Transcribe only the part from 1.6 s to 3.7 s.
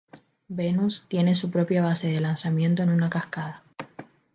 base de lanzamiento en una cascada.